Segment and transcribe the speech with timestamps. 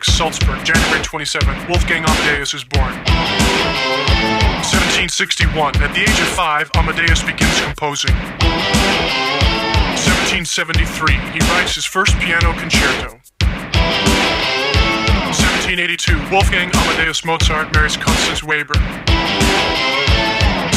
[0.00, 2.94] Salzburg, January 27, Wolfgang Amadeus is born.
[4.64, 8.14] 1761, at the age of five, Amadeus begins composing.
[10.00, 13.20] 1773, he writes his first piano concerto.
[15.28, 18.80] 1782, Wolfgang Amadeus Mozart marries Constance Weber.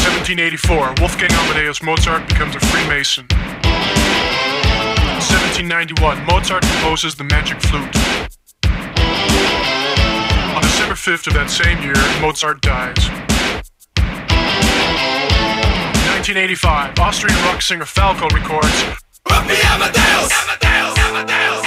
[0.04, 3.26] 1784, Wolfgang Amadeus Mozart becomes a Freemason.
[5.24, 7.96] 1791, Mozart composes the Magic Flute.
[11.06, 12.96] On December 5th of that same year, Mozart dies.
[16.10, 18.84] 1985, Austrian rock singer Falco records!
[19.30, 20.32] Amadeus!
[20.34, 20.98] Amadeus!
[20.98, 21.65] Amadeus!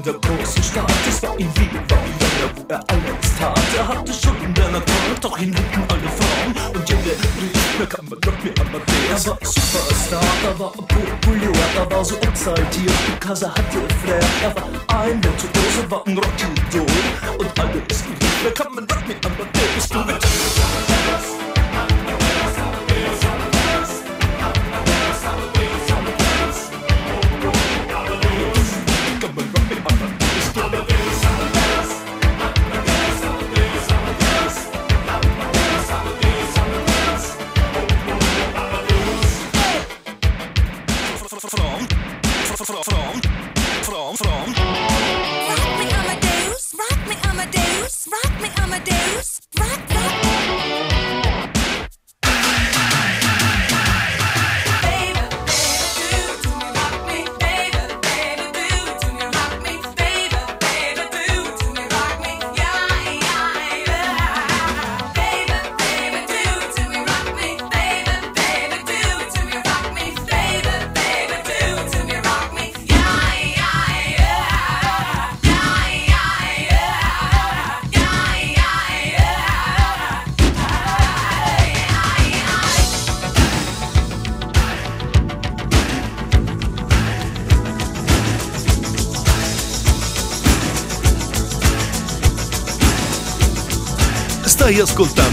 [0.00, 0.90] in der großen Stadt.
[1.06, 3.60] Es war in Wien, war in Jena, wo er alles tat.
[3.76, 6.74] Er hatte Schulden, der Natur, doch ihn liebten alle Frauen.
[6.74, 9.26] Und jede rief, da kann man noch mehr Amadeus.
[9.26, 14.20] Er war Superstar, er war populär, er war so exaltiert, because er hatte Flair.
[14.42, 16.86] Er war ein der zu Virtuose, war ein Rockidol.
[17.38, 18.69] Und alles lief, da kann
[48.60, 48.99] Stai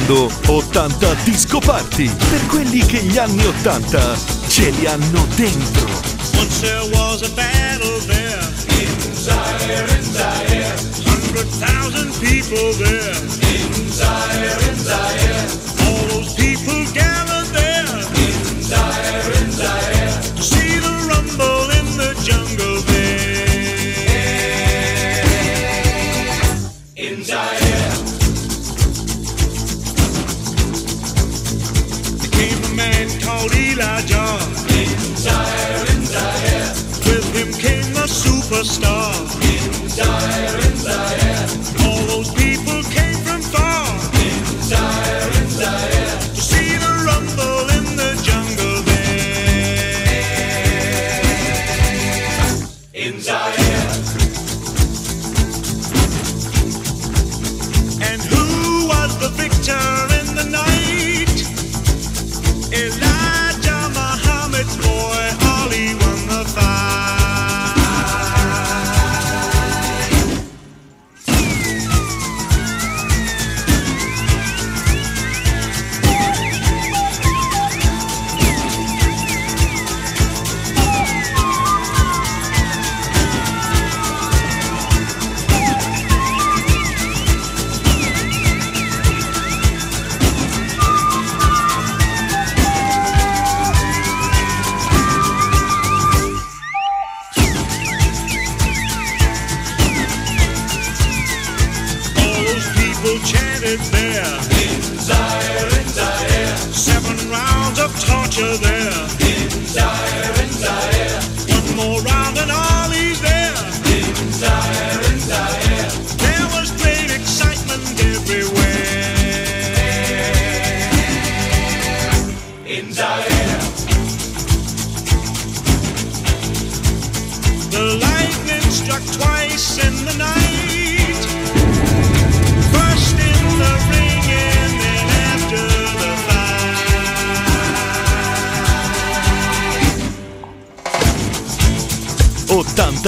[0.07, 4.15] ascoltando 80 Disco Party per quelli che gli anni 80
[4.47, 5.85] ce li hanno dentro.
[6.37, 8.39] Once there was a battle there
[8.79, 10.73] in Zaire, in Zaire.
[11.03, 15.45] Hundred thousand people there in Zaire, in Zaire.
[15.85, 17.16] All those people gathered
[38.57, 39.13] superstar.
[39.41, 40.57] In Zaire.
[41.85, 43.85] All those people came from far.
[44.13, 45.96] In Zaire.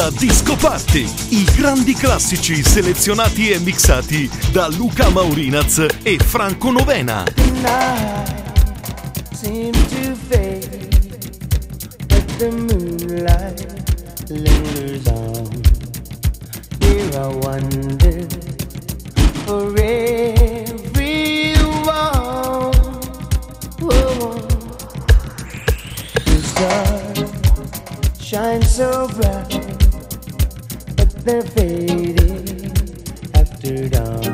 [0.10, 7.26] la Disco Party, i grandi classici selezionati e mixati da Luca Maurinaz e Franco Novena.
[28.30, 29.39] shine so bright
[31.30, 32.72] they're fading
[33.36, 34.34] after dawn.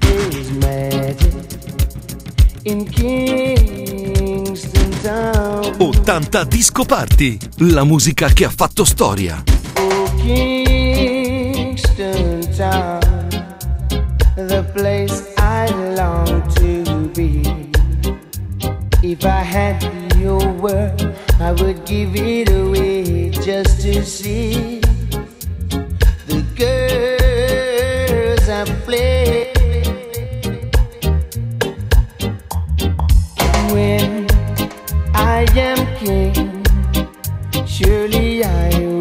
[0.00, 1.34] There is magic
[2.64, 5.76] in Kingston Town.
[5.78, 9.42] 80 Disco Party, la musica che ha fatto storia.
[9.74, 13.28] Oh, Kingston Town,
[14.36, 17.42] the place I long to be.
[19.02, 19.82] If I had
[20.16, 24.79] your word, I would give it away just to see.
[37.80, 38.99] surely I will.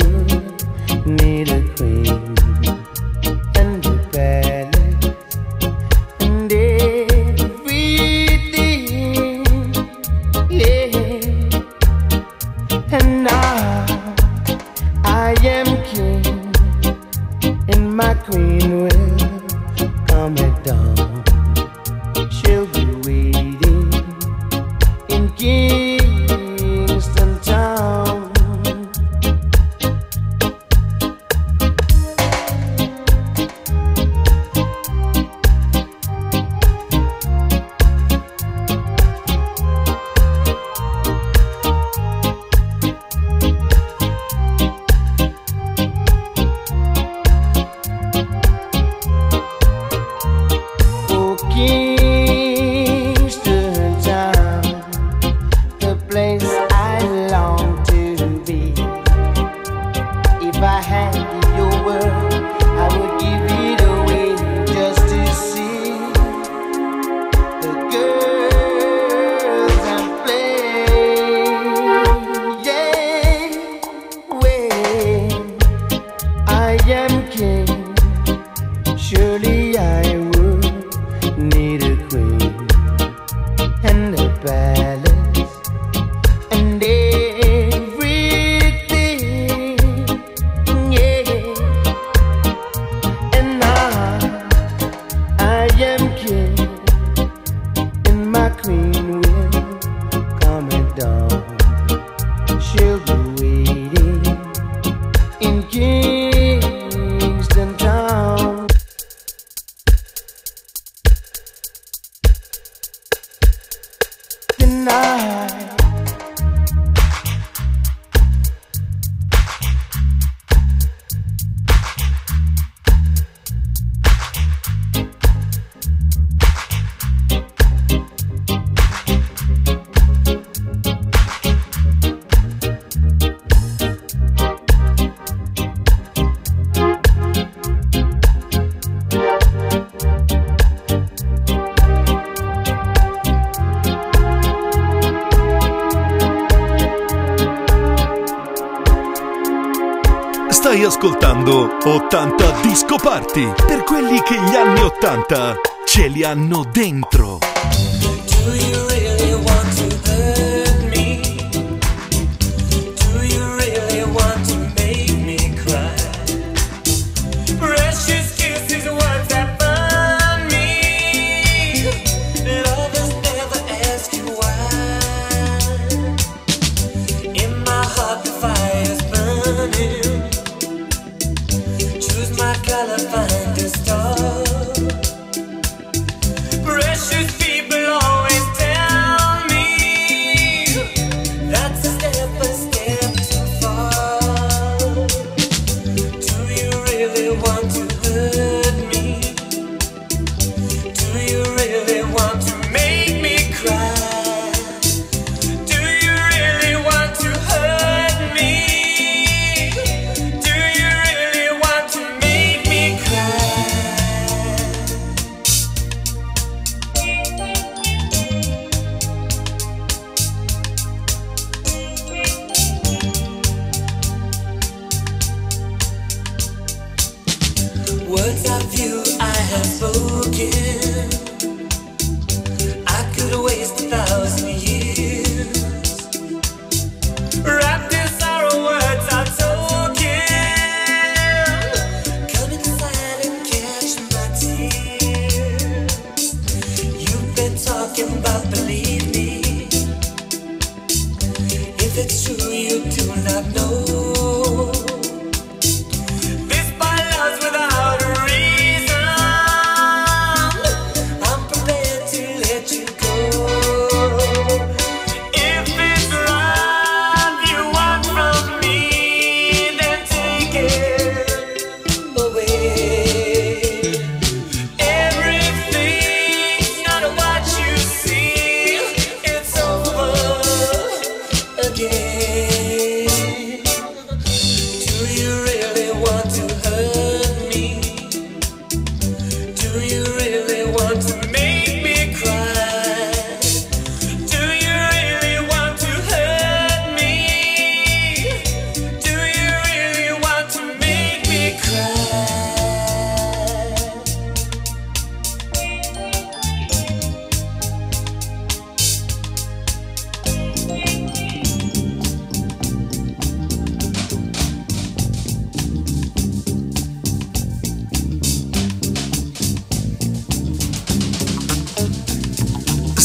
[154.09, 157.37] quelli che gli anni Ottanta ce li hanno dentro.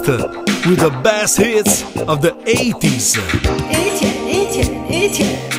[0.00, 3.18] with the best hits of the 80s.
[3.70, 5.51] 80, 80, 80.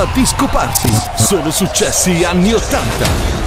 [0.00, 0.88] Fade 80 Disco Party.
[1.16, 3.39] Solo successi anni 80.